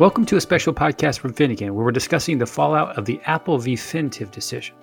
Welcome 0.00 0.26
to 0.26 0.36
a 0.36 0.40
special 0.40 0.74
podcast 0.74 1.20
from 1.20 1.32
Finnegan, 1.32 1.72
where 1.72 1.84
we're 1.84 1.92
discussing 1.92 2.38
the 2.38 2.46
fallout 2.46 2.98
of 2.98 3.04
the 3.04 3.20
Apple 3.26 3.58
v. 3.58 3.76
Fintiv 3.76 4.32
decision. 4.32 4.74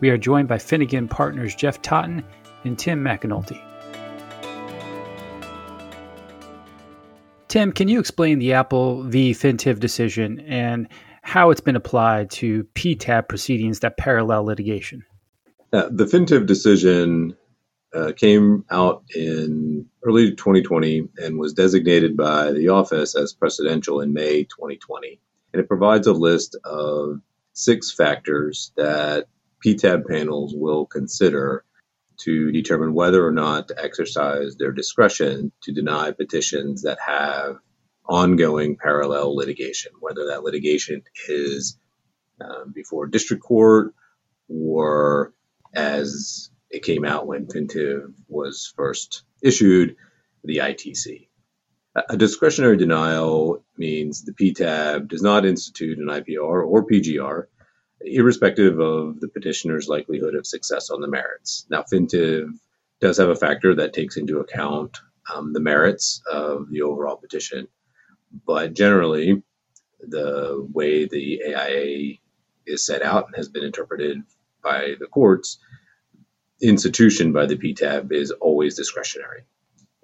We 0.00 0.10
are 0.10 0.18
joined 0.18 0.48
by 0.48 0.58
Finnegan 0.58 1.08
partners 1.08 1.54
Jeff 1.54 1.80
Totten 1.80 2.22
and 2.64 2.78
Tim 2.78 3.02
McAnulty. 3.02 3.58
Tim, 7.48 7.72
can 7.72 7.88
you 7.88 7.98
explain 7.98 8.38
the 8.38 8.52
Apple 8.52 9.04
v. 9.04 9.32
Fintiv 9.32 9.80
decision 9.80 10.40
and 10.40 10.88
how 11.22 11.48
it's 11.48 11.62
been 11.62 11.74
applied 11.74 12.28
to 12.32 12.64
PTAB 12.74 13.30
proceedings 13.30 13.80
that 13.80 13.96
parallel 13.96 14.44
litigation? 14.44 15.02
Uh, 15.72 15.88
the 15.90 16.04
Fintiv 16.04 16.44
decision 16.44 17.34
uh, 17.94 18.12
came 18.16 18.64
out 18.70 19.04
in 19.14 19.86
early 20.04 20.30
2020 20.30 21.08
and 21.18 21.38
was 21.38 21.52
designated 21.52 22.16
by 22.16 22.52
the 22.52 22.68
office 22.68 23.16
as 23.16 23.34
precedential 23.34 24.02
in 24.02 24.12
May 24.12 24.44
2020. 24.44 25.20
And 25.52 25.60
it 25.60 25.68
provides 25.68 26.06
a 26.06 26.12
list 26.12 26.56
of 26.64 27.20
six 27.52 27.92
factors 27.92 28.72
that 28.76 29.26
PTAB 29.64 30.06
panels 30.06 30.54
will 30.54 30.86
consider 30.86 31.64
to 32.18 32.52
determine 32.52 32.94
whether 32.94 33.26
or 33.26 33.32
not 33.32 33.68
to 33.68 33.82
exercise 33.82 34.56
their 34.56 34.72
discretion 34.72 35.52
to 35.62 35.72
deny 35.72 36.12
petitions 36.12 36.82
that 36.82 36.98
have 37.04 37.56
ongoing 38.06 38.76
parallel 38.76 39.34
litigation, 39.34 39.92
whether 40.00 40.26
that 40.26 40.42
litigation 40.42 41.02
is 41.28 41.78
um, 42.40 42.72
before 42.74 43.06
district 43.06 43.42
court 43.42 43.94
or 44.48 45.32
as 45.74 46.50
it 46.70 46.84
came 46.84 47.04
out 47.04 47.26
when 47.26 47.46
Fintiv 47.46 48.12
was 48.28 48.72
first 48.76 49.24
issued, 49.42 49.96
the 50.44 50.58
ITC. 50.58 51.28
A 52.08 52.16
discretionary 52.16 52.76
denial 52.76 53.64
means 53.76 54.22
the 54.22 54.32
PTAB 54.32 55.08
does 55.08 55.22
not 55.22 55.44
institute 55.44 55.98
an 55.98 56.06
IPR 56.06 56.64
or 56.64 56.86
PGR, 56.86 57.46
irrespective 58.02 58.78
of 58.78 59.20
the 59.20 59.28
petitioner's 59.28 59.88
likelihood 59.88 60.36
of 60.36 60.46
success 60.46 60.90
on 60.90 61.00
the 61.00 61.08
merits. 61.08 61.66
Now, 61.68 61.82
Fintiv 61.82 62.48
does 63.00 63.18
have 63.18 63.28
a 63.28 63.34
factor 63.34 63.74
that 63.74 63.92
takes 63.92 64.16
into 64.16 64.38
account 64.38 64.98
um, 65.34 65.52
the 65.52 65.60
merits 65.60 66.22
of 66.30 66.70
the 66.70 66.82
overall 66.82 67.16
petition, 67.16 67.66
but 68.46 68.74
generally, 68.74 69.42
the 70.00 70.66
way 70.72 71.06
the 71.06 71.42
AIA 71.44 72.14
is 72.66 72.86
set 72.86 73.02
out 73.02 73.26
and 73.26 73.36
has 73.36 73.48
been 73.48 73.64
interpreted 73.64 74.22
by 74.62 74.94
the 75.00 75.06
courts 75.06 75.58
institution 76.62 77.32
by 77.32 77.46
the 77.46 77.56
PTAB 77.56 78.12
is 78.12 78.30
always 78.30 78.76
discretionary. 78.76 79.42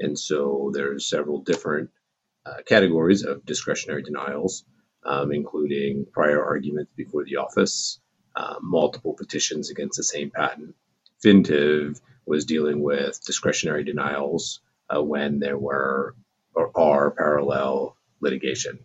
And 0.00 0.18
so 0.18 0.70
there's 0.74 1.08
several 1.08 1.40
different 1.40 1.90
uh, 2.44 2.62
categories 2.66 3.24
of 3.24 3.44
discretionary 3.44 4.02
denials, 4.02 4.64
um, 5.04 5.32
including 5.32 6.06
prior 6.12 6.44
arguments 6.44 6.92
before 6.96 7.24
the 7.24 7.36
office, 7.36 8.00
uh, 8.36 8.56
multiple 8.62 9.14
petitions 9.14 9.70
against 9.70 9.96
the 9.96 10.04
same 10.04 10.30
patent. 10.30 10.74
Fintiv 11.24 12.00
was 12.26 12.44
dealing 12.44 12.82
with 12.82 13.24
discretionary 13.24 13.84
denials 13.84 14.60
uh, 14.94 15.02
when 15.02 15.38
there 15.38 15.58
were 15.58 16.14
or 16.54 16.70
are 16.74 17.10
parallel 17.10 17.96
litigation. 18.20 18.78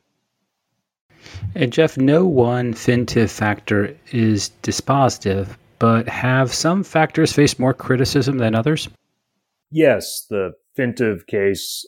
And 1.56 1.72
Jeff, 1.72 1.98
no 1.98 2.26
one 2.26 2.74
Fintiv 2.74 3.30
factor 3.30 3.96
is 4.12 4.52
dispositive, 4.64 5.56
but 5.82 6.08
have 6.08 6.54
some 6.54 6.84
factors 6.84 7.34
faced 7.34 7.60
more 7.60 7.74
criticism 7.74 8.38
than 8.38 8.54
others? 8.54 8.88
Yes, 9.72 10.28
the 10.30 10.52
Fintiv 10.78 11.26
case 11.26 11.84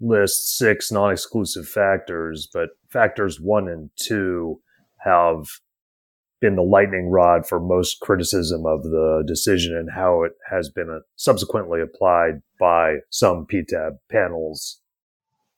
lists 0.00 0.56
six 0.56 0.92
non 0.92 1.10
exclusive 1.10 1.68
factors, 1.68 2.48
but 2.54 2.70
factors 2.88 3.40
one 3.40 3.68
and 3.68 3.90
two 3.96 4.60
have 4.98 5.46
been 6.40 6.54
the 6.54 6.62
lightning 6.62 7.08
rod 7.10 7.44
for 7.44 7.58
most 7.58 7.98
criticism 8.00 8.66
of 8.66 8.84
the 8.84 9.24
decision 9.26 9.76
and 9.76 9.90
how 9.90 10.22
it 10.22 10.32
has 10.48 10.68
been 10.68 10.88
uh, 10.88 11.00
subsequently 11.16 11.80
applied 11.80 12.40
by 12.60 12.98
some 13.10 13.46
PTAB 13.52 13.98
panels. 14.12 14.80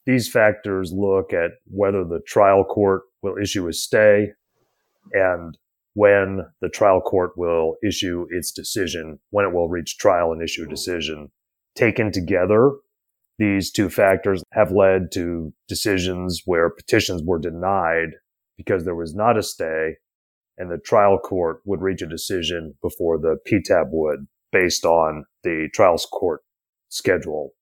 These 0.07 0.31
factors 0.31 0.93
look 0.95 1.35
at 1.35 1.51
whether 1.67 2.05
the 2.05 2.21
trial 2.27 2.65
court 2.65 3.03
will 3.21 3.37
issue 3.37 3.69
a 3.69 3.75
stay 3.75 4.33
and 5.13 5.59
when 5.97 6.43
the 6.61 6.69
trial 6.69 7.01
court 7.01 7.31
will 7.39 7.77
issue 7.83 8.27
its 8.29 8.53
decision, 8.53 9.19
when 9.31 9.47
it 9.47 9.55
will 9.55 9.71
reach 9.71 9.97
trial 9.97 10.31
and 10.31 10.43
issue 10.43 10.65
a 10.65 10.69
decision. 10.69 11.31
Taken 11.75 12.13
together, 12.13 12.73
these 13.39 13.73
two 13.73 13.89
factors 13.89 14.43
have 14.53 14.71
led 14.71 15.11
to 15.13 15.55
decisions 15.69 16.43
where 16.45 16.69
petitions 16.69 17.23
were 17.25 17.39
denied 17.39 18.11
because 18.59 18.85
there 18.85 18.95
was 18.95 19.15
not 19.15 19.39
a 19.39 19.43
stay 19.43 19.95
and 20.59 20.71
the 20.71 20.77
trial 20.77 21.19
court 21.19 21.61
would 21.65 21.81
reach 21.81 22.03
a 22.03 22.07
decision 22.07 22.75
before 22.83 23.17
the 23.17 23.39
PTAB 23.51 23.87
would 23.91 24.27
based 24.53 24.85
on 24.85 25.25
the 25.45 25.71
trials 25.73 26.07
court 26.13 26.43
schedule. 26.91 27.53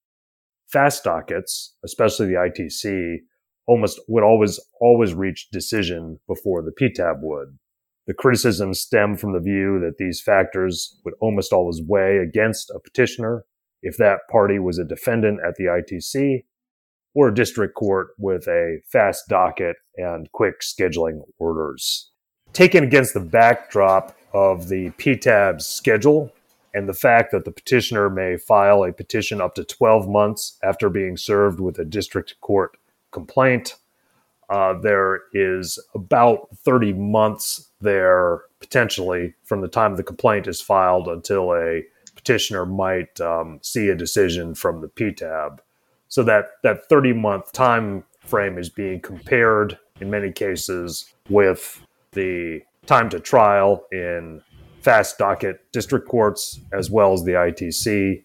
Fast 0.66 1.04
dockets, 1.04 1.76
especially 1.84 2.26
the 2.26 2.32
ITC, 2.34 3.18
almost 3.68 4.00
would 4.08 4.24
always, 4.24 4.58
always 4.80 5.14
reach 5.14 5.50
decision 5.50 6.18
before 6.26 6.62
the 6.62 6.72
PTAB 6.72 7.20
would. 7.22 7.58
The 8.06 8.14
criticisms 8.14 8.80
stem 8.80 9.16
from 9.16 9.32
the 9.32 9.40
view 9.40 9.80
that 9.80 9.96
these 9.98 10.20
factors 10.20 10.96
would 11.04 11.14
almost 11.20 11.52
always 11.52 11.80
weigh 11.80 12.18
against 12.18 12.70
a 12.70 12.78
petitioner 12.78 13.44
if 13.82 13.96
that 13.96 14.20
party 14.30 14.58
was 14.58 14.78
a 14.78 14.84
defendant 14.84 15.40
at 15.46 15.54
the 15.56 15.64
ITC 15.64 16.44
or 17.14 17.28
a 17.28 17.34
district 17.34 17.74
court 17.74 18.08
with 18.18 18.46
a 18.46 18.80
fast 18.90 19.24
docket 19.28 19.76
and 19.96 20.30
quick 20.32 20.60
scheduling 20.60 21.20
orders. 21.38 22.10
Taken 22.52 22.84
against 22.84 23.14
the 23.14 23.20
backdrop 23.20 24.16
of 24.32 24.68
the 24.68 24.90
PTAB's 24.90 25.66
schedule 25.66 26.30
and 26.74 26.88
the 26.88 26.94
fact 26.94 27.30
that 27.30 27.44
the 27.44 27.52
petitioner 27.52 28.10
may 28.10 28.36
file 28.36 28.84
a 28.84 28.92
petition 28.92 29.40
up 29.40 29.54
to 29.54 29.64
12 29.64 30.08
months 30.08 30.58
after 30.62 30.90
being 30.90 31.16
served 31.16 31.60
with 31.60 31.78
a 31.78 31.84
district 31.84 32.34
court 32.40 32.76
complaint, 33.12 33.76
uh, 34.54 34.72
there 34.72 35.22
is 35.32 35.80
about 35.96 36.46
30 36.64 36.92
months 36.92 37.70
there 37.80 38.42
potentially 38.60 39.34
from 39.42 39.62
the 39.62 39.68
time 39.68 39.96
the 39.96 40.02
complaint 40.04 40.46
is 40.46 40.60
filed 40.60 41.08
until 41.08 41.52
a 41.54 41.82
petitioner 42.14 42.64
might 42.64 43.20
um, 43.20 43.58
see 43.62 43.88
a 43.88 43.96
decision 43.96 44.54
from 44.54 44.80
the 44.80 44.86
PTAB. 44.86 45.58
So 46.06 46.22
that 46.22 46.52
that 46.62 46.88
30 46.88 47.14
month 47.14 47.50
time 47.50 48.04
frame 48.20 48.56
is 48.56 48.68
being 48.68 49.00
compared 49.00 49.76
in 50.00 50.08
many 50.08 50.30
cases 50.30 51.12
with 51.28 51.84
the 52.12 52.62
time 52.86 53.10
to 53.10 53.18
trial 53.18 53.84
in 53.90 54.40
fast 54.82 55.18
docket 55.18 55.72
district 55.72 56.06
courts 56.06 56.60
as 56.72 56.92
well 56.92 57.12
as 57.12 57.24
the 57.24 57.32
ITC. 57.32 58.22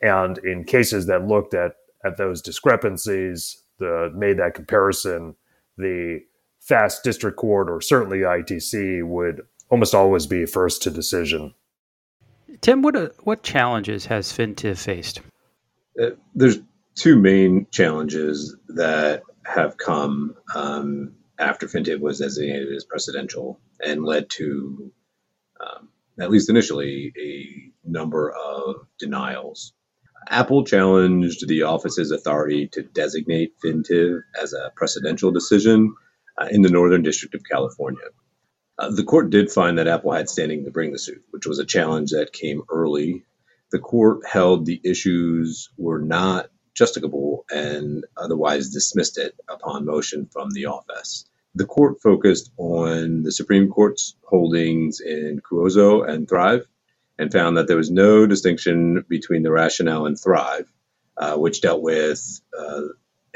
And 0.00 0.38
in 0.38 0.62
cases 0.62 1.06
that 1.06 1.26
looked 1.26 1.54
at 1.54 1.72
at 2.04 2.18
those 2.18 2.40
discrepancies, 2.40 3.64
the 3.78 4.12
made 4.14 4.38
that 4.38 4.54
comparison, 4.54 5.34
the 5.76 6.20
fast 6.60 7.04
district 7.04 7.36
court 7.36 7.70
or 7.70 7.80
certainly 7.80 8.18
ITC 8.18 9.06
would 9.06 9.42
almost 9.70 9.94
always 9.94 10.26
be 10.26 10.46
first 10.46 10.82
to 10.82 10.90
decision. 10.90 11.54
Tim, 12.60 12.82
what 12.82 12.96
uh, 12.96 13.08
what 13.24 13.42
challenges 13.42 14.06
has 14.06 14.32
Fintiv 14.32 14.78
faced? 14.78 15.20
Uh, 16.00 16.10
there's 16.34 16.58
two 16.94 17.16
main 17.16 17.66
challenges 17.70 18.56
that 18.68 19.22
have 19.44 19.76
come 19.76 20.34
um, 20.54 21.12
after 21.38 21.66
Fintiv 21.66 22.00
was 22.00 22.18
designated 22.18 22.74
as 22.74 22.84
precedential 22.84 23.58
and 23.84 24.04
led 24.04 24.28
to, 24.30 24.90
um, 25.60 25.88
at 26.18 26.30
least 26.30 26.48
initially, 26.48 27.12
a 27.18 27.88
number 27.88 28.30
of 28.32 28.86
denials. 28.98 29.72
Apple 30.28 30.64
challenged 30.64 31.46
the 31.46 31.62
office's 31.62 32.10
authority 32.10 32.68
to 32.68 32.82
designate 32.82 33.54
Fintiv 33.62 34.20
as 34.40 34.52
a 34.52 34.72
precedential 34.80 35.32
decision 35.32 35.94
uh, 36.38 36.48
in 36.50 36.62
the 36.62 36.70
Northern 36.70 37.02
District 37.02 37.34
of 37.34 37.44
California. 37.44 38.06
Uh, 38.78 38.90
the 38.90 39.04
court 39.04 39.30
did 39.30 39.50
find 39.50 39.78
that 39.78 39.88
Apple 39.88 40.12
had 40.12 40.28
standing 40.28 40.64
to 40.64 40.70
bring 40.70 40.92
the 40.92 40.98
suit, 40.98 41.22
which 41.30 41.46
was 41.46 41.58
a 41.58 41.64
challenge 41.64 42.10
that 42.10 42.32
came 42.32 42.62
early. 42.70 43.24
The 43.72 43.78
court 43.78 44.26
held 44.26 44.66
the 44.66 44.80
issues 44.84 45.70
were 45.78 46.00
not 46.00 46.50
justicable 46.78 47.44
and 47.50 48.04
otherwise 48.16 48.68
dismissed 48.68 49.18
it 49.18 49.34
upon 49.48 49.86
motion 49.86 50.26
from 50.26 50.50
the 50.50 50.66
office. 50.66 51.24
The 51.54 51.64
court 51.64 52.02
focused 52.02 52.50
on 52.58 53.22
the 53.22 53.32
Supreme 53.32 53.70
Court's 53.70 54.14
holdings 54.24 55.00
in 55.00 55.40
Cuozzo 55.40 56.06
and 56.06 56.28
Thryv 56.28 56.66
and 57.18 57.32
found 57.32 57.56
that 57.56 57.66
there 57.66 57.76
was 57.76 57.90
no 57.90 58.26
distinction 58.26 59.04
between 59.08 59.42
the 59.42 59.50
rationale 59.50 60.06
and 60.06 60.16
Thryv, 60.16 60.66
uh, 61.16 61.36
which 61.36 61.60
dealt 61.60 61.82
with 61.82 62.40
uh, 62.58 62.82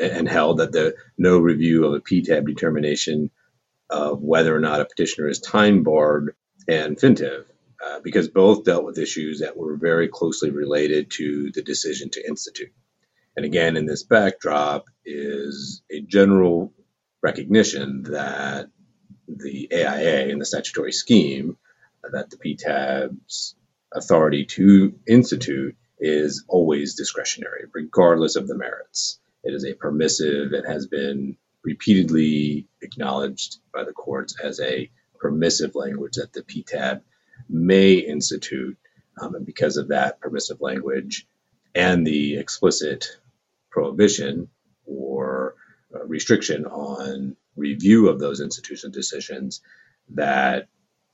and 0.00 0.28
held 0.28 0.58
that 0.58 0.72
the 0.72 0.94
no 1.18 1.38
review 1.38 1.86
of 1.86 1.94
a 1.94 2.00
PTAB 2.00 2.46
determination 2.46 3.30
of 3.88 4.20
whether 4.22 4.54
or 4.54 4.60
not 4.60 4.80
a 4.80 4.84
petitioner 4.84 5.28
is 5.28 5.40
time 5.40 5.82
barred 5.82 6.34
and 6.68 6.96
Fintiv, 6.96 7.44
uh, 7.84 8.00
because 8.00 8.28
both 8.28 8.64
dealt 8.64 8.84
with 8.84 8.98
issues 8.98 9.40
that 9.40 9.56
were 9.56 9.76
very 9.76 10.08
closely 10.08 10.50
related 10.50 11.10
to 11.10 11.50
the 11.52 11.62
decision 11.62 12.10
to 12.10 12.26
institute. 12.26 12.72
And 13.36 13.44
again, 13.44 13.76
in 13.76 13.86
this 13.86 14.02
backdrop 14.02 14.86
is 15.04 15.82
a 15.90 16.00
general 16.00 16.72
recognition 17.22 18.04
that 18.04 18.66
the 19.28 19.68
AIA 19.72 20.30
and 20.30 20.40
the 20.40 20.46
statutory 20.46 20.92
scheme 20.92 21.56
that 22.12 22.30
the 22.30 22.36
PTAB's 22.36 23.54
authority 23.92 24.44
to 24.44 24.94
institute 25.06 25.76
is 25.98 26.44
always 26.48 26.94
discretionary, 26.94 27.64
regardless 27.72 28.36
of 28.36 28.48
the 28.48 28.56
merits. 28.56 29.18
It 29.42 29.54
is 29.54 29.64
a 29.64 29.74
permissive, 29.74 30.52
it 30.52 30.64
has 30.66 30.86
been 30.86 31.36
repeatedly 31.62 32.68
acknowledged 32.80 33.58
by 33.72 33.84
the 33.84 33.92
courts 33.92 34.36
as 34.42 34.60
a 34.60 34.90
permissive 35.18 35.74
language 35.74 36.14
that 36.14 36.32
the 36.32 36.42
PTAB 36.42 37.02
may 37.48 37.94
institute. 37.94 38.78
Um, 39.20 39.34
and 39.34 39.46
because 39.46 39.76
of 39.76 39.88
that 39.88 40.20
permissive 40.20 40.60
language 40.60 41.26
and 41.74 42.06
the 42.06 42.38
explicit 42.38 43.18
prohibition 43.70 44.48
or 44.86 45.54
uh, 45.94 46.04
restriction 46.06 46.64
on 46.66 47.36
review 47.56 48.08
of 48.08 48.18
those 48.18 48.40
institution 48.40 48.90
decisions, 48.90 49.60
that 50.14 50.68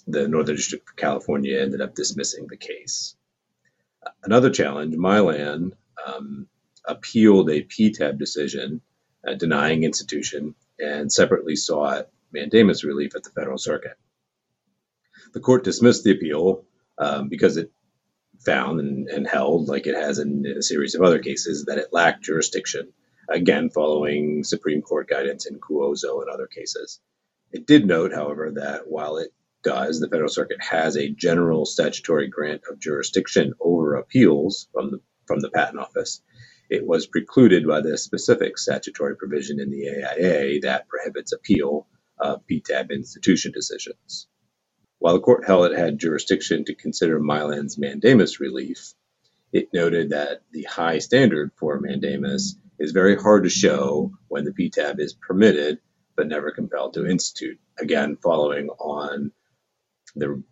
the 0.06 0.28
Northern 0.28 0.56
District 0.56 0.88
of 0.88 0.96
California 0.96 1.60
ended 1.60 1.80
up 1.80 1.94
dismissing 1.94 2.46
the 2.48 2.56
case. 2.56 3.16
Another 4.22 4.50
challenge, 4.50 4.94
Mylan 4.94 5.72
um, 6.06 6.46
appealed 6.84 7.50
a 7.50 7.64
PTAB 7.64 8.18
decision 8.18 8.80
uh, 9.26 9.34
denying 9.34 9.82
institution 9.82 10.54
and 10.78 11.12
separately 11.12 11.56
sought 11.56 12.08
mandamus 12.32 12.84
relief 12.84 13.16
at 13.16 13.24
the 13.24 13.30
Federal 13.30 13.58
Circuit. 13.58 13.96
The 15.32 15.40
court 15.40 15.64
dismissed 15.64 16.04
the 16.04 16.12
appeal 16.12 16.64
um, 16.98 17.28
because 17.28 17.56
it 17.56 17.72
found 18.38 18.80
and, 18.80 19.08
and, 19.08 19.26
held, 19.26 19.68
like 19.68 19.86
it 19.86 19.96
has 19.96 20.18
in, 20.18 20.46
in 20.46 20.58
a 20.58 20.62
series 20.62 20.94
of 20.94 21.02
other 21.02 21.18
cases, 21.18 21.64
that 21.64 21.78
it 21.78 21.92
lacked 21.92 22.24
jurisdiction, 22.24 22.92
again, 23.28 23.70
following 23.70 24.44
Supreme 24.44 24.82
Court 24.82 25.08
guidance 25.08 25.46
in 25.46 25.58
Cuozzo 25.58 26.20
and 26.20 26.30
other 26.30 26.46
cases. 26.46 27.00
It 27.50 27.66
did 27.66 27.86
note, 27.86 28.12
however, 28.12 28.52
that 28.52 28.86
while 28.86 29.16
it 29.16 29.32
does, 29.66 29.98
the 29.98 30.08
Federal 30.08 30.28
Circuit 30.28 30.62
has 30.62 30.96
a 30.96 31.10
general 31.10 31.66
statutory 31.66 32.28
grant 32.28 32.62
of 32.70 32.78
jurisdiction 32.78 33.52
over 33.60 33.96
appeals 33.96 34.68
from 34.72 34.92
the 34.92 35.00
from 35.26 35.40
the 35.40 35.50
Patent 35.50 35.80
Office. 35.80 36.22
It 36.70 36.86
was 36.86 37.08
precluded 37.08 37.66
by 37.66 37.80
the 37.80 37.98
specific 37.98 38.58
statutory 38.58 39.16
provision 39.16 39.58
in 39.58 39.70
the 39.70 39.88
AIA 39.88 40.60
that 40.60 40.86
prohibits 40.86 41.32
appeal 41.32 41.88
of 42.16 42.46
PTAB 42.46 42.90
institution 42.90 43.50
decisions. 43.50 44.28
While 45.00 45.14
the 45.14 45.20
court 45.20 45.44
held 45.44 45.72
it 45.72 45.78
had 45.78 45.98
jurisdiction 45.98 46.64
to 46.66 46.74
consider 46.76 47.18
Mylan's 47.18 47.76
mandamus 47.76 48.38
relief, 48.38 48.94
it 49.52 49.70
noted 49.74 50.10
that 50.10 50.42
the 50.52 50.62
high 50.62 51.00
standard 51.00 51.50
for 51.56 51.80
mandamus 51.80 52.54
is 52.78 52.92
very 52.92 53.16
hard 53.16 53.42
to 53.42 53.50
show 53.50 54.12
when 54.28 54.44
the 54.44 54.52
PTAB 54.52 55.00
is 55.00 55.12
permitted 55.12 55.80
but 56.16 56.28
never 56.28 56.52
compelled 56.52 56.94
to 56.94 57.06
institute. 57.06 57.58
Again, 57.80 58.16
following 58.22 58.68
on 58.78 59.32
the 60.16 60.42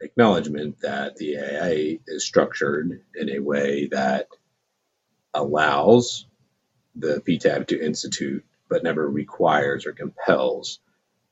acknowledgement 0.00 0.80
that 0.80 1.16
the 1.16 1.36
AIA 1.38 1.98
is 2.06 2.24
structured 2.24 3.02
in 3.14 3.30
a 3.30 3.38
way 3.38 3.88
that 3.92 4.28
allows 5.34 6.26
the 6.94 7.22
PTAB 7.26 7.66
to 7.68 7.84
institute, 7.84 8.44
but 8.68 8.82
never 8.82 9.08
requires 9.08 9.86
or 9.86 9.92
compels 9.92 10.80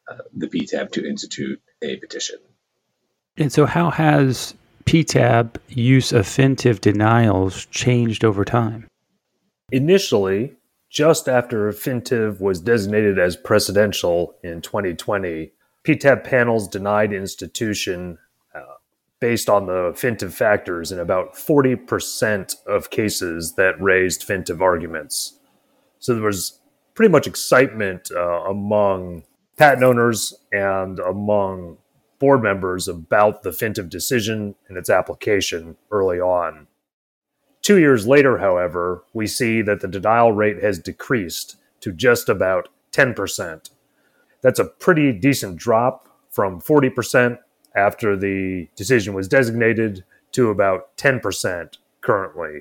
uh, 0.09 0.19
the 0.37 0.47
PTAB 0.47 0.93
to 0.93 1.09
institute 1.09 1.61
a 1.83 1.97
petition. 1.97 2.39
And 3.37 3.53
so, 3.53 3.67
how 3.67 3.91
has 3.91 4.55
PTAB 4.85 5.57
use 5.69 6.13
of 6.13 6.27
Fintiv 6.27 6.81
denials 6.81 7.67
changed 7.67 8.25
over 8.25 8.45
time? 8.45 8.87
Initially, 9.73 10.55
just 10.91 11.29
after 11.29 11.73
Fintiv 11.73 12.41
was 12.41 12.61
designated 12.61 13.19
as 13.19 13.37
precedential 13.37 14.35
in 14.45 14.61
2020, 14.61 15.53
PTAB 15.85 16.25
panels 16.25 16.67
denied 16.67 17.13
institution 17.13 18.19
uh, 18.55 18.61
based 19.21 19.49
on 19.49 19.67
the 19.67 19.93
Fintiv 19.93 20.33
factors 20.33 20.91
in 20.91 20.99
about 20.99 21.35
40% 21.35 22.55
of 22.67 22.91
cases 22.91 23.55
that 23.55 23.81
raised 23.81 24.27
Fintiv 24.27 24.61
arguments. 24.61 25.39
So 25.99 26.15
there 26.15 26.25
was 26.25 26.61
pretty 26.95 27.13
much 27.13 27.27
excitement 27.27 28.11
uh, 28.15 28.45
among 28.45 29.25
patent 29.57 29.83
owners 29.85 30.35
and 30.53 30.99
among 30.99 31.79
board 32.19 32.43
members 32.43 32.89
about 32.89 33.43
the 33.43 33.51
Fintiv 33.51 33.91
decision 33.91 34.55
and 34.69 34.79
its 34.79 34.89
application 34.89 35.77
early 35.91 36.19
on. 36.19 36.67
Two 37.61 37.79
years 37.79 38.07
later, 38.07 38.39
however, 38.39 39.05
we 39.13 39.27
see 39.27 39.63
that 39.63 39.81
the 39.81 39.89
denial 39.89 40.33
rate 40.33 40.63
has 40.63 40.79
decreased 40.79 41.57
to 41.81 41.93
just 41.93 42.29
about 42.29 42.69
10%. 42.93 43.71
That's 44.45 44.61
a 44.61 44.67
pretty 44.67 45.11
decent 45.11 45.57
drop 45.57 46.07
from 46.31 46.61
40% 46.61 47.39
after 47.75 48.15
the 48.15 48.69
decision 48.77 49.15
was 49.15 49.27
designated 49.27 50.05
to 50.33 50.51
about 50.51 50.95
10% 50.99 51.79
currently. 52.03 52.61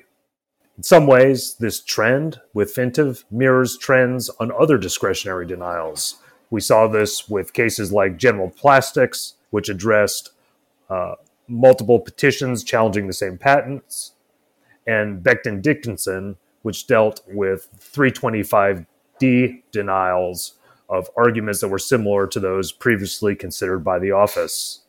In 0.78 0.82
some 0.82 1.06
ways, 1.06 1.56
this 1.60 1.80
trend 1.80 2.40
with 2.54 2.74
Fintiv 2.74 3.24
mirrors 3.30 3.76
trends 3.76 4.30
on 4.40 4.50
other 4.58 4.78
discretionary 4.78 5.46
denials. 5.46 6.16
We 6.48 6.62
saw 6.62 6.86
this 6.88 7.28
with 7.28 7.52
cases 7.52 7.92
like 7.92 8.16
General 8.16 8.48
Plastics, 8.48 9.34
which 9.50 9.68
addressed 9.68 10.30
uh, 10.88 11.16
multiple 11.48 12.00
petitions 12.00 12.64
challenging 12.64 13.08
the 13.08 13.12
same 13.12 13.36
patents, 13.36 14.12
and 14.86 15.22
Becton 15.22 15.60
Dickinson, 15.60 16.36
which 16.62 16.86
dealt 16.86 17.20
with 17.28 17.68
325D 17.78 19.60
denials 19.70 20.54
of 20.88 21.08
arguments 21.16 21.60
that 21.60 21.68
were 21.68 21.78
similar 21.78 22.26
to 22.26 22.40
those 22.40 22.72
previously 22.72 23.34
considered 23.34 23.80
by 23.80 23.98
the 23.98 24.10
office. 24.10 24.82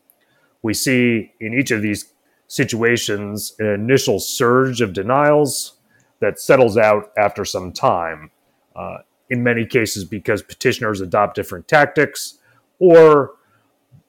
We 0.62 0.74
see 0.74 1.34
in 1.40 1.54
each 1.54 1.72
of 1.72 1.82
these 1.82 2.14
situations 2.48 3.54
an 3.60 3.68
initial 3.68 4.20
surge 4.20 4.82
of 4.82 4.94
denials 4.94 5.78
that 6.20 6.40
settles 6.40 6.78
out 6.78 7.12
after 7.18 7.46
some 7.46 7.72
time. 7.72 8.32
Uh, 8.76 8.98
in 9.30 9.42
many 9.44 9.66
cases, 9.66 10.06
because 10.06 10.42
petitioners 10.42 11.02
adopt 11.02 11.36
different 11.36 11.68
tactics, 11.68 12.38
or 12.80 13.32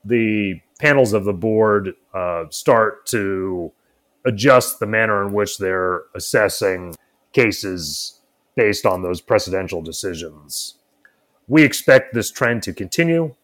the 0.05 0.61
panels 0.79 1.13
of 1.13 1.25
the 1.25 1.33
board 1.33 1.95
uh, 2.13 2.45
start 2.51 3.07
to 3.07 3.73
adjust 4.25 4.79
the 4.79 4.87
manner 4.87 5.27
in 5.27 5.33
which 5.33 5.59
they're 5.59 6.03
assessing 6.15 6.95
cases 7.33 8.21
based 8.57 8.85
on 8.85 9.03
those 9.03 9.23
precedential 9.23 9.85
decisions. 9.85 10.76
We 11.49 11.63
expect 11.63 12.13
this 12.13 12.31
trend 12.31 12.63
to 12.65 12.73
continue, 12.73 13.35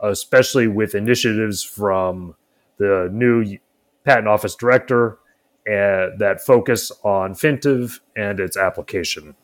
especially 0.00 0.68
with 0.68 0.94
initiatives 0.94 1.64
from 1.64 2.34
the 2.78 3.08
new 3.12 3.58
Patent 4.04 4.28
Office 4.28 4.54
Director 4.54 5.18
uh, 5.66 6.16
that 6.18 6.40
focus 6.44 6.92
on 7.02 7.34
FINTIV 7.34 8.00
and 8.16 8.40
its 8.40 8.56
application. 8.56 9.34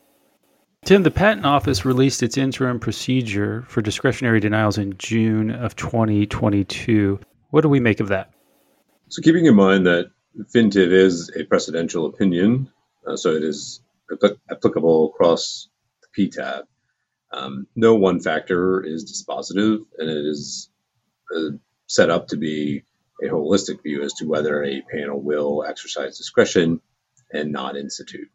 Tim, 0.85 1.03
the 1.03 1.11
Patent 1.11 1.45
Office 1.45 1.83
released 1.83 2.23
its 2.23 2.37
interim 2.37 2.79
procedure 2.79 3.65
for 3.67 3.81
discretionary 3.81 4.39
denials 4.39 4.77
in 4.77 4.97
June 4.97 5.51
of 5.51 5.75
2022. 5.75 7.19
What 7.49 7.61
do 7.61 7.69
we 7.69 7.79
make 7.79 7.99
of 7.99 8.07
that? 8.09 8.31
So, 9.09 9.21
keeping 9.21 9.45
in 9.45 9.55
mind 9.55 9.85
that 9.87 10.11
FINTIV 10.53 10.91
is 10.91 11.29
a 11.35 11.43
precedential 11.43 12.07
opinion, 12.07 12.71
uh, 13.07 13.15
so 13.15 13.31
it 13.31 13.43
is 13.43 13.81
applicable 14.51 15.11
across 15.13 15.69
the 16.01 16.27
PTAB. 16.27 16.63
Um, 17.35 17.67
no 17.75 17.95
one 17.95 18.21
factor 18.21 18.81
is 18.81 19.03
dispositive, 19.03 19.85
and 19.97 20.09
it 20.09 20.25
is 20.25 20.69
uh, 21.35 21.57
set 21.87 22.09
up 22.09 22.29
to 22.29 22.37
be 22.37 22.83
a 23.21 23.27
holistic 23.27 23.83
view 23.83 24.03
as 24.03 24.13
to 24.13 24.25
whether 24.25 24.63
a 24.63 24.81
panel 24.81 25.21
will 25.21 25.65
exercise 25.67 26.17
discretion 26.17 26.79
and 27.31 27.51
not 27.51 27.75
institute. 27.75 28.29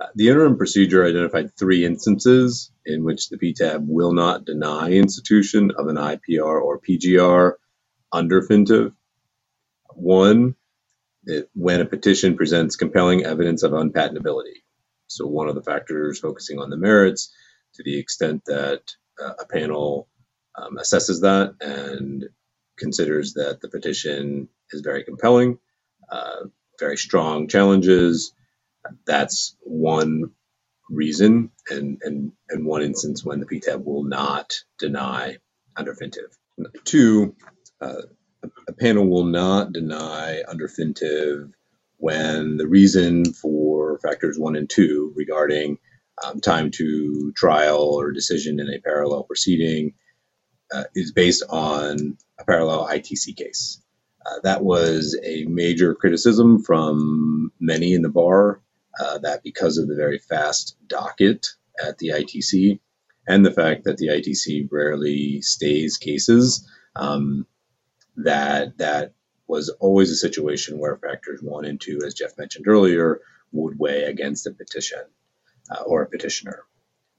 Uh, 0.00 0.06
the 0.14 0.28
interim 0.28 0.56
procedure 0.56 1.06
identified 1.06 1.54
three 1.56 1.84
instances 1.84 2.70
in 2.86 3.04
which 3.04 3.28
the 3.28 3.38
PTAB 3.38 3.86
will 3.86 4.12
not 4.12 4.44
deny 4.44 4.90
institution 4.90 5.70
of 5.76 5.88
an 5.88 5.96
IPR 5.96 6.62
or 6.62 6.80
PGR 6.80 7.52
under 8.12 8.42
FinTiv. 8.42 8.92
One, 9.94 10.54
it, 11.24 11.50
when 11.54 11.80
a 11.80 11.86
petition 11.86 12.36
presents 12.36 12.76
compelling 12.76 13.24
evidence 13.24 13.62
of 13.62 13.72
unpatentability. 13.72 14.62
So, 15.08 15.26
one 15.26 15.48
of 15.48 15.54
the 15.54 15.62
factors 15.62 16.18
focusing 16.18 16.58
on 16.58 16.70
the 16.70 16.76
merits 16.76 17.32
to 17.76 17.82
the 17.82 17.98
extent 17.98 18.44
that 18.46 18.82
uh, 19.22 19.34
a 19.40 19.46
panel 19.46 20.08
um, 20.56 20.76
assesses 20.76 21.20
that 21.22 21.54
and 21.60 22.26
considers 22.78 23.34
that 23.34 23.60
the 23.60 23.68
petition 23.68 24.48
is 24.72 24.80
very 24.82 25.04
compelling, 25.04 25.58
uh, 26.10 26.44
very 26.78 26.96
strong 26.96 27.48
challenges. 27.48 28.32
That's 29.06 29.56
one 29.62 30.30
reason 30.88 31.50
and, 31.70 31.98
and, 32.02 32.32
and 32.48 32.66
one 32.66 32.82
instance 32.82 33.24
when 33.24 33.40
the 33.40 33.46
PTAB 33.46 33.84
will 33.84 34.04
not 34.04 34.54
deny 34.78 35.38
under 35.76 35.94
FinTiv. 35.94 36.66
Two, 36.84 37.34
uh, 37.80 38.02
a 38.68 38.72
panel 38.72 39.06
will 39.06 39.24
not 39.24 39.72
deny 39.72 40.42
under 40.48 40.68
FinTiv 40.68 41.52
when 41.98 42.56
the 42.56 42.66
reason 42.66 43.32
for 43.32 43.98
factors 44.00 44.38
one 44.38 44.56
and 44.56 44.68
two 44.68 45.12
regarding 45.16 45.78
um, 46.24 46.40
time 46.40 46.70
to 46.72 47.32
trial 47.36 47.78
or 47.78 48.12
decision 48.12 48.60
in 48.60 48.68
a 48.68 48.80
parallel 48.80 49.24
proceeding 49.24 49.92
uh, 50.72 50.84
is 50.94 51.12
based 51.12 51.42
on 51.48 52.16
a 52.38 52.44
parallel 52.44 52.88
ITC 52.88 53.36
case. 53.36 53.80
Uh, 54.24 54.40
that 54.42 54.64
was 54.64 55.18
a 55.22 55.44
major 55.44 55.94
criticism 55.94 56.62
from 56.62 57.52
many 57.60 57.94
in 57.94 58.02
the 58.02 58.08
bar 58.08 58.60
uh, 58.98 59.18
that 59.18 59.42
because 59.42 59.78
of 59.78 59.88
the 59.88 59.94
very 59.94 60.18
fast 60.18 60.76
docket 60.88 61.46
at 61.84 61.98
the 61.98 62.08
ITC 62.08 62.80
and 63.28 63.44
the 63.44 63.52
fact 63.52 63.84
that 63.84 63.98
the 63.98 64.08
ITC 64.08 64.68
rarely 64.72 65.42
stays 65.42 65.96
cases, 65.96 66.68
um, 66.96 67.46
that 68.16 68.78
that 68.78 69.12
was 69.46 69.68
always 69.80 70.10
a 70.10 70.16
situation 70.16 70.78
where 70.78 70.96
factors 70.96 71.40
one 71.42 71.64
and 71.64 71.80
two, 71.80 72.00
as 72.04 72.14
Jeff 72.14 72.36
mentioned 72.38 72.66
earlier, 72.66 73.20
would 73.52 73.78
weigh 73.78 74.04
against 74.04 74.46
a 74.46 74.50
petition 74.50 75.00
uh, 75.70 75.82
or 75.84 76.02
a 76.02 76.08
petitioner. 76.08 76.62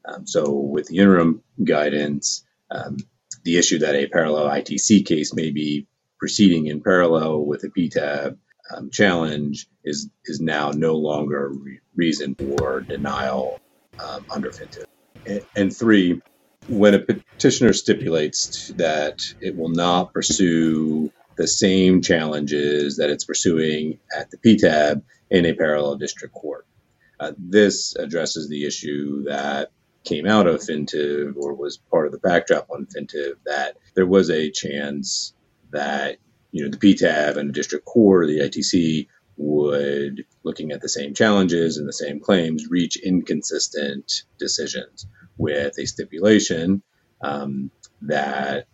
Um, 0.06 0.26
so 0.26 0.52
with 0.52 0.88
the 0.88 0.98
interim 0.98 1.44
guidance, 1.64 2.46
um, 2.72 2.98
the 3.44 3.58
issue 3.58 3.80
that 3.80 3.96
a 3.96 4.08
parallel 4.08 4.50
ITC 4.50 5.06
case 5.06 5.34
may 5.34 5.52
be 5.52 5.88
proceeding 6.20 6.68
in 6.68 6.82
parallel 6.82 7.46
with 7.46 7.64
a 7.64 7.70
PTAB 7.70 8.38
um, 8.76 8.90
challenge 8.90 9.68
is 9.84 10.10
is 10.26 10.42
now 10.42 10.72
no 10.72 10.96
longer 10.96 11.50
re- 11.50 11.80
reason 11.96 12.36
for 12.36 12.82
denial 12.82 13.62
um, 14.04 14.26
under 14.30 14.50
FinTIV. 14.50 14.84
And, 15.26 15.42
and 15.56 15.76
three, 15.76 16.22
when 16.68 16.94
a 16.94 17.00
petitioner 17.00 17.74
stipulates 17.74 18.72
that 18.76 19.22
it 19.40 19.56
will 19.56 19.70
not 19.70 20.14
pursue 20.14 21.12
the 21.38 21.48
same 21.48 22.02
challenges 22.02 22.98
that 22.98 23.10
it's 23.10 23.24
pursuing 23.24 24.00
at 24.18 24.30
the 24.32 24.38
PTAB 24.38 25.02
in 25.30 25.46
a 25.46 25.54
parallel 25.54 25.96
district 25.96 26.34
court. 26.34 26.67
Uh, 27.20 27.32
this 27.38 27.96
addresses 27.96 28.48
the 28.48 28.66
issue 28.66 29.24
that 29.24 29.72
came 30.04 30.28
out 30.28 30.48
of 30.48 30.62
FinTIV 30.62 31.36
or 31.36 31.54
was 31.54 31.78
part 31.78 32.06
of 32.06 32.12
the 32.12 32.20
backdrop 32.20 32.70
on 32.70 32.86
FinTIV 32.86 33.34
that 33.46 33.78
there 33.96 34.06
was 34.06 34.30
a 34.30 34.52
chance 34.52 35.34
that 35.72 36.18
you 36.52 36.64
know 36.64 36.70
the 36.70 36.78
PTAB 36.78 37.38
and 37.38 37.50
the 37.50 37.54
district 37.54 37.86
court, 37.86 38.28
the 38.28 38.40
ITC, 38.40 39.08
would, 39.38 40.26
looking 40.44 40.72
at 40.72 40.82
the 40.82 40.90
same 40.90 41.14
challenges 41.14 41.78
and 41.78 41.88
the 41.88 41.94
same 41.94 42.20
claims, 42.20 42.68
reach 42.70 42.98
inconsistent 42.98 44.24
decisions 44.40 45.06
with 45.38 45.78
a 45.78 45.86
stipulation 45.86 46.82
um, 47.22 47.70
that 48.02 48.66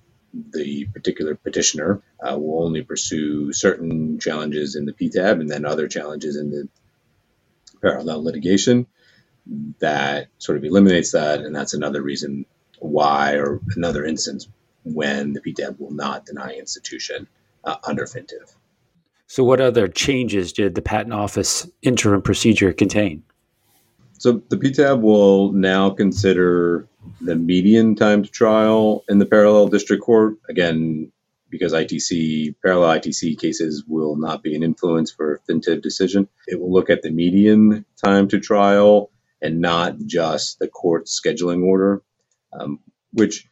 the 0.52 0.86
particular 0.94 1.36
petitioner 1.36 2.02
uh, 2.26 2.38
will 2.38 2.64
only 2.64 2.82
pursue 2.82 3.54
certain 3.54 4.20
challenges 4.20 4.76
in 4.76 4.86
the 4.86 4.94
PTAB 4.94 5.40
and 5.40 5.50
then 5.50 5.66
other 5.66 5.88
challenges 5.88 6.38
in 6.38 6.50
the 6.50 6.68
parallel 7.84 8.24
litigation. 8.24 8.88
That 9.80 10.30
sort 10.40 10.58
of 10.58 10.64
eliminates 10.64 11.12
that, 11.12 11.42
and 11.42 11.56
that's 11.56 11.74
another 11.74 12.02
reason 12.02 12.46
why, 12.80 13.34
or 13.34 13.60
another 13.76 14.06
instance 14.06 14.48
when 14.84 15.34
the 15.34 15.42
PTAB 15.42 15.80
will 15.80 15.92
not 15.92 16.26
deny 16.26 16.54
institution 16.54 17.28
uh, 17.64 17.76
under 17.84 18.06
FinTIV. 18.06 18.56
So, 19.28 19.44
what 19.44 19.62
other 19.62 19.88
changes 19.88 20.54
did 20.54 20.76
the 20.76 20.82
Patent 20.82 21.14
Office 21.14 21.70
interim 21.82 22.22
procedure 22.22 22.74
contain? 22.74 23.24
So, 24.18 24.42
the 24.50 24.58
PTAB 24.58 25.02
will 25.02 25.52
now 25.52 25.90
consider 25.90 26.88
the 27.20 27.36
median 27.36 27.96
time 27.96 28.24
to 28.24 28.30
trial 28.30 29.04
in 29.10 29.20
the 29.20 29.26
parallel 29.26 29.68
district 29.68 30.04
court. 30.04 30.38
Again, 30.50 31.12
because 31.54 31.72
ITC, 31.72 32.56
parallel 32.64 33.00
ITC 33.00 33.38
cases 33.38 33.84
will 33.88 34.16
not 34.16 34.42
be 34.42 34.56
an 34.56 34.64
influence 34.64 35.12
for 35.12 35.36
a 35.36 35.40
FinTIV 35.40 35.84
decision. 35.84 36.28
It 36.48 36.60
will 36.60 36.74
look 36.74 36.90
at 36.90 37.04
the 37.04 37.12
median 37.12 37.86
time 38.04 38.28
to 38.30 38.40
trial 38.40 39.12
and 39.40 39.62
not 39.62 39.98
just 40.04 40.58
the 40.58 40.68
court 40.68 41.06
scheduling 41.06 41.64
order, 41.64 42.02
um, 42.60 42.80
which 43.12 43.48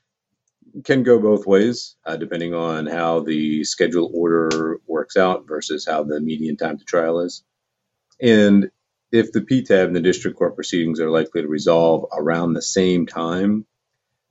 can 0.84 1.04
go 1.04 1.20
both 1.20 1.46
ways, 1.46 1.96
uh, 2.04 2.18
depending 2.18 2.56
on 2.56 2.88
how 2.88 3.20
the 3.20 3.64
schedule 3.66 4.10
order 4.16 4.80
works 4.88 5.16
out 5.16 5.48
versus 5.48 5.86
how 5.86 6.04
the 6.04 6.20
median 6.20 6.58
time 6.58 6.80
to 6.80 6.86
trial 6.86 7.20
is. 7.20 7.44
And 8.20 8.72
if 9.12 9.32
the 9.32 9.42
PTAB 9.42 9.86
and 9.86 9.96
the 9.96 10.02
district 10.02 10.40
court 10.40 10.56
proceedings 10.56 11.00
are 11.00 11.12
likely 11.12 11.44
to 11.44 11.48
resolve 11.48 12.08
around 12.18 12.54
the 12.54 12.64
same 12.64 13.06
time, 13.06 13.68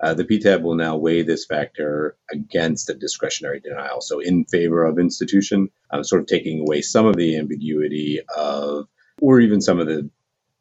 uh, 0.02 0.14
the 0.14 0.24
PTAB 0.24 0.62
will 0.62 0.76
now 0.76 0.96
weigh 0.96 1.22
this 1.22 1.44
factor 1.44 2.16
against 2.32 2.88
a 2.88 2.94
discretionary 2.94 3.60
denial. 3.60 4.00
So, 4.00 4.20
in 4.20 4.44
favor 4.44 4.84
of 4.84 4.98
institution, 4.98 5.68
um, 5.90 6.04
sort 6.04 6.22
of 6.22 6.26
taking 6.26 6.60
away 6.60 6.80
some 6.80 7.06
of 7.06 7.16
the 7.16 7.36
ambiguity 7.36 8.20
of, 8.34 8.86
or 9.20 9.40
even 9.40 9.60
some 9.60 9.78
of 9.78 9.86
the 9.86 10.10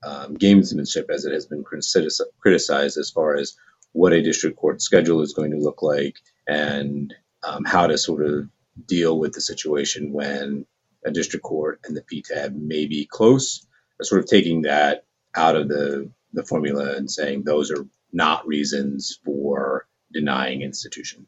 um, 0.03 0.37
gamesmanship 0.37 1.09
as 1.09 1.25
it 1.25 1.33
has 1.33 1.45
been 1.45 1.63
criticized 1.63 2.97
as 2.97 3.09
far 3.09 3.35
as 3.35 3.55
what 3.93 4.13
a 4.13 4.21
district 4.21 4.57
court 4.57 4.81
schedule 4.81 5.21
is 5.21 5.33
going 5.33 5.51
to 5.51 5.57
look 5.57 5.81
like 5.81 6.15
and 6.47 7.13
um, 7.43 7.63
how 7.65 7.87
to 7.87 7.97
sort 7.97 8.25
of 8.25 8.49
deal 8.85 9.19
with 9.19 9.33
the 9.33 9.41
situation 9.41 10.13
when 10.13 10.65
a 11.05 11.11
district 11.11 11.43
court 11.43 11.79
and 11.85 11.95
the 11.95 12.01
PTAB 12.01 12.55
may 12.55 12.85
be 12.85 13.05
close, 13.05 13.65
sort 14.01 14.21
of 14.21 14.27
taking 14.27 14.63
that 14.63 15.05
out 15.35 15.55
of 15.55 15.67
the, 15.67 16.09
the 16.33 16.43
formula 16.43 16.95
and 16.95 17.09
saying 17.09 17.43
those 17.43 17.71
are 17.71 17.85
not 18.11 18.45
reasons 18.47 19.19
for 19.23 19.87
denying 20.11 20.61
institution. 20.61 21.27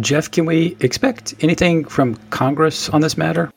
Jeff, 0.00 0.30
can 0.30 0.44
we 0.44 0.76
expect 0.80 1.34
anything 1.40 1.84
from 1.84 2.16
Congress 2.30 2.88
on 2.90 3.00
this 3.00 3.16
matter? 3.16 3.50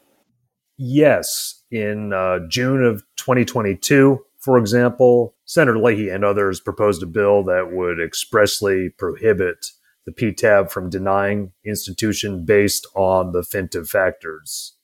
Yes. 0.78 1.64
In 1.72 2.14
uh, 2.14 2.40
June 2.48 2.84
of 2.84 3.04
2022, 3.18 4.20
for 4.40 4.58
example, 4.58 5.36
Senator 5.46 5.78
Leahy 5.78 6.10
and 6.10 6.24
others 6.24 6.60
proposed 6.60 7.04
a 7.04 7.06
bill 7.06 7.44
that 7.44 7.72
would 7.72 8.00
expressly 8.02 8.90
prohibit 8.98 9.66
the 10.06 10.12
PTAB 10.12 10.72
from 10.72 10.90
denying 10.90 11.52
institution 11.66 12.46
based 12.46 12.88
on 12.96 13.34
the 13.34 13.42
FinTIV 13.42 13.88
factors. 13.88 14.76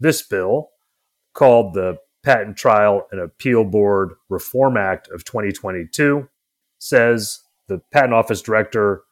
This 0.00 0.22
bill, 0.22 0.70
called 1.34 1.74
the 1.74 1.98
Patent 2.22 2.56
Trial 2.56 3.06
and 3.12 3.20
Appeal 3.20 3.64
Board 3.64 4.14
Reform 4.30 4.76
Act 4.76 5.08
of 5.10 5.24
2022, 5.24 6.28
says 6.84 7.40
the 7.66 7.78
Patent 7.90 8.12
Office 8.12 8.42
Director, 8.42 9.04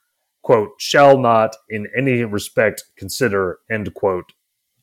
quote, 0.43 0.73
shall 0.79 1.19
not 1.19 1.57
in 1.71 1.89
any 1.97 2.23
respect 2.23 2.85
consider, 2.97 3.61
end 3.71 3.95
quote, 3.95 4.33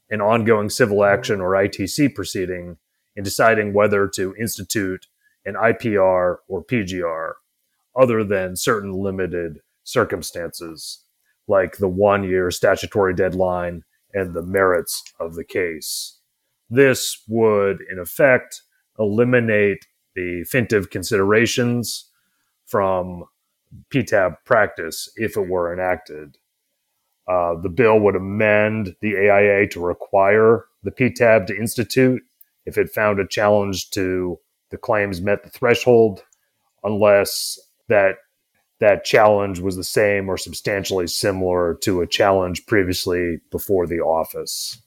an 0.09 0.21
ongoing 0.21 0.69
civil 0.69 1.03
action 1.03 1.39
or 1.39 1.51
ITC 1.51 2.15
proceeding 2.15 2.77
in 3.15 3.23
deciding 3.23 3.73
whether 3.73 4.07
to 4.07 4.35
institute 4.39 5.05
an 5.45 5.53
IPR 5.53 6.37
or 6.47 6.65
PGR, 6.65 7.33
other 7.95 8.23
than 8.23 8.55
certain 8.55 8.91
limited 8.91 9.59
circumstances, 9.83 11.03
like 11.47 11.77
the 11.77 11.87
one 11.87 12.23
year 12.23 12.49
statutory 12.49 13.13
deadline 13.13 13.83
and 14.13 14.33
the 14.33 14.41
merits 14.41 15.03
of 15.19 15.35
the 15.35 15.43
case. 15.43 16.17
This 16.71 17.23
would, 17.27 17.81
in 17.91 17.99
effect, 17.99 18.63
eliminate 18.97 19.85
the 20.15 20.43
FinTIV 20.51 20.89
considerations 20.89 22.08
from 22.69 23.25
PTAB 23.93 24.37
practice 24.45 25.09
if 25.15 25.35
it 25.35 25.47
were 25.47 25.73
enacted. 25.73 26.37
Uh, 27.27 27.55
the 27.61 27.69
bill 27.69 27.99
would 27.99 28.15
amend 28.15 28.95
the 29.01 29.15
AIA 29.15 29.67
to 29.69 29.79
require 29.79 30.65
the 30.83 30.91
PTAB 30.91 31.47
to 31.47 31.57
institute 31.57 32.21
if 32.65 32.77
it 32.77 32.89
found 32.89 33.19
a 33.19 33.27
challenge 33.27 33.89
to 33.91 34.39
the 34.71 34.77
claims 34.77 35.21
met 35.21 35.43
the 35.43 35.49
threshold, 35.49 36.23
unless 36.83 37.59
that 37.87 38.15
that 38.79 39.03
challenge 39.03 39.59
was 39.59 39.75
the 39.75 39.83
same 39.83 40.29
or 40.29 40.37
substantially 40.37 41.07
similar 41.07 41.75
to 41.81 42.01
a 42.01 42.07
challenge 42.07 42.65
previously 42.65 43.39
before 43.51 43.85
the 43.85 43.99
office. 43.99 44.81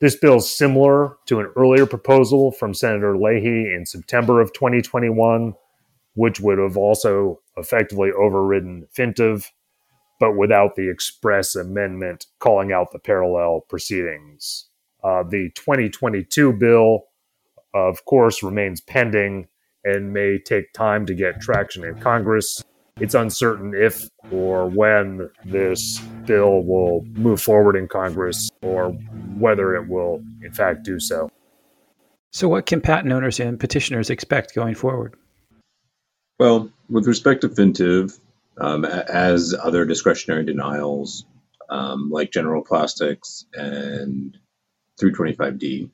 This 0.00 0.16
bill 0.16 0.36
is 0.36 0.50
similar 0.54 1.16
to 1.26 1.40
an 1.40 1.52
earlier 1.56 1.86
proposal 1.86 2.50
from 2.52 2.74
Senator 2.74 3.16
Leahy 3.16 3.72
in 3.72 3.86
September 3.86 4.40
of 4.40 4.52
2021, 4.52 5.54
which 6.16 6.40
would 6.40 6.58
have 6.58 6.76
also 6.76 7.40
effectively 7.56 8.10
overridden 8.10 8.86
FinTIV, 8.94 9.46
but 10.20 10.36
without 10.36 10.74
the 10.74 10.90
express 10.90 11.54
amendment 11.54 12.26
calling 12.40 12.72
out 12.72 12.92
the 12.92 12.98
parallel 12.98 13.64
proceedings. 13.68 14.66
Uh, 15.02 15.22
the 15.22 15.50
2022 15.54 16.52
bill 16.52 17.04
of 17.76 18.04
course, 18.06 18.42
remains 18.42 18.80
pending 18.80 19.46
and 19.84 20.12
may 20.12 20.38
take 20.38 20.72
time 20.72 21.06
to 21.06 21.14
get 21.14 21.40
traction 21.40 21.84
in 21.84 21.98
Congress. 22.00 22.62
It's 22.98 23.14
uncertain 23.14 23.74
if 23.76 24.08
or 24.30 24.66
when 24.68 25.28
this 25.44 25.98
bill 26.24 26.62
will 26.62 27.04
move 27.12 27.40
forward 27.40 27.76
in 27.76 27.86
Congress 27.86 28.50
or 28.62 28.90
whether 29.38 29.76
it 29.76 29.88
will, 29.88 30.24
in 30.42 30.52
fact, 30.52 30.82
do 30.82 30.98
so. 30.98 31.30
So, 32.32 32.48
what 32.48 32.66
can 32.66 32.80
patent 32.80 33.12
owners 33.12 33.38
and 33.38 33.60
petitioners 33.60 34.10
expect 34.10 34.54
going 34.54 34.74
forward? 34.74 35.14
Well, 36.38 36.70
with 36.90 37.06
respect 37.06 37.42
to 37.42 37.50
FinTIV, 37.50 38.18
um, 38.58 38.84
as 38.86 39.54
other 39.54 39.84
discretionary 39.86 40.44
denials 40.44 41.26
um, 41.70 42.10
like 42.10 42.32
General 42.32 42.62
Plastics 42.62 43.46
and 43.54 44.36
325D, 45.02 45.90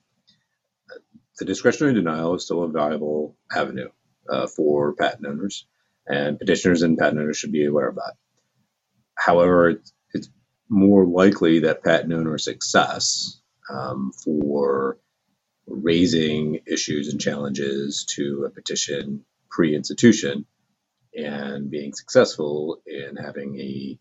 the 1.39 1.47
discretionary 1.47 1.95
denial 1.95 2.35
is 2.37 2.45
still 2.45 2.65
a 2.65 2.69
viable 2.69 3.37
avenue. 3.55 3.89
uh, 4.31 4.49
for 4.49 4.95
patent 4.95 5.27
owners, 5.27 5.67
and 6.09 6.39
petitioners 6.39 6.83
and 6.83 6.99
patent 6.99 7.21
owners 7.21 7.39
should 7.39 7.53
be 7.53 7.67
aware 7.67 7.89
of 7.89 7.97
that. 7.97 8.15
However, 9.17 9.71
it's, 9.71 9.93
it's 10.15 10.31
more 10.69 11.07
likely 11.07 11.61
that 11.61 11.85
patent 11.85 12.13
owner 12.13 12.39
success 12.39 13.41
um, 13.71 14.13
for 14.25 14.99
raising 15.67 16.61
issues 16.67 17.11
and 17.13 17.21
challenges 17.21 18.07
to 18.17 18.45
a 18.47 18.51
petition 18.51 19.25
pre 19.53 19.77
institution 19.77 20.47
and 21.15 21.71
being 21.71 21.93
successful 21.95 22.83
in 22.87 23.17
having 23.17 23.61
a 23.61 23.99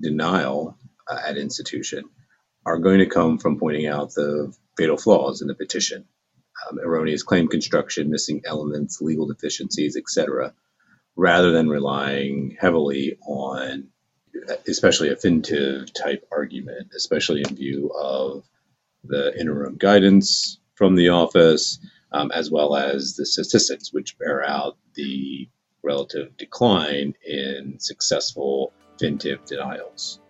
denial 0.00 0.78
uh, 1.08 1.20
at 1.26 1.36
institution 1.36 2.04
are 2.64 2.78
going 2.78 3.00
to 3.00 3.06
come 3.06 3.38
from 3.38 3.58
pointing 3.58 3.86
out 3.86 4.14
the 4.14 4.54
fatal 4.78 4.96
flaws 4.96 5.42
in 5.42 5.48
the 5.48 5.54
petition 5.54 6.06
um, 6.68 6.78
erroneous 6.78 7.22
claim 7.22 7.48
construction, 7.48 8.10
missing 8.10 8.42
elements, 8.44 9.00
legal 9.00 9.26
deficiencies, 9.26 9.96
etc., 9.96 10.54
rather 11.16 11.52
than 11.52 11.68
relying 11.68 12.56
heavily 12.58 13.18
on, 13.26 13.88
especially 14.66 15.08
a 15.08 15.16
Fintiv 15.16 15.92
type 15.92 16.26
argument, 16.32 16.92
especially 16.96 17.42
in 17.46 17.54
view 17.54 17.92
of 17.96 18.44
the 19.04 19.38
interim 19.38 19.76
guidance 19.76 20.58
from 20.74 20.96
the 20.96 21.10
office, 21.10 21.78
um, 22.14 22.30
as 22.32 22.50
well 22.50 22.76
as 22.76 23.16
the 23.16 23.26
statistics 23.26 23.92
which 23.92 24.16
bear 24.18 24.48
out 24.48 24.78
the 24.94 25.48
relative 25.82 26.34
decline 26.36 27.14
in 27.26 27.74
successful 27.78 28.72
Fintiv 29.00 29.44
denials. 29.44 30.20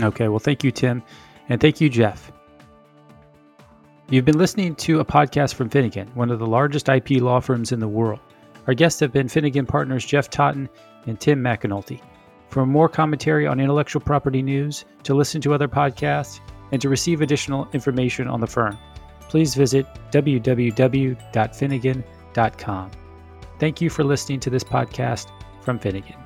Okay, 0.00 0.28
well, 0.28 0.40
thank 0.40 0.64
you, 0.64 0.72
Tim. 0.72 1.02
And 1.48 1.60
thank 1.60 1.80
you, 1.80 1.88
Jeff. 1.88 2.32
You've 4.10 4.24
been 4.24 4.38
listening 4.38 4.74
to 4.76 4.98
a 4.98 5.04
podcast 5.04 5.54
from 5.54 5.70
Finnegan, 5.70 6.08
one 6.14 6.30
of 6.30 6.40
the 6.40 6.46
largest 6.46 6.88
IP 6.88 7.12
law 7.12 7.40
firms 7.40 7.70
in 7.70 7.78
the 7.78 7.88
world. 7.88 8.20
Our 8.66 8.74
guests 8.74 8.98
have 9.00 9.12
been 9.12 9.28
Finnegan 9.28 9.66
partners 9.66 10.04
Jeff 10.04 10.28
Totten 10.28 10.68
and 11.06 11.18
Tim 11.18 11.40
McAnulty. 11.42 12.00
For 12.48 12.66
more 12.66 12.88
commentary 12.88 13.46
on 13.46 13.60
intellectual 13.60 14.02
property 14.02 14.42
news, 14.42 14.84
to 15.04 15.14
listen 15.14 15.40
to 15.42 15.54
other 15.54 15.68
podcasts, 15.68 16.40
and 16.72 16.82
to 16.82 16.88
receive 16.88 17.20
additional 17.20 17.68
information 17.72 18.26
on 18.26 18.40
the 18.40 18.46
firm, 18.46 18.76
please 19.32 19.54
visit 19.54 19.86
www.finnegan.com. 20.10 22.90
Thank 23.58 23.80
you 23.80 23.88
for 23.88 24.04
listening 24.04 24.40
to 24.40 24.50
this 24.50 24.62
podcast 24.62 25.30
from 25.62 25.78
Finnegan. 25.78 26.21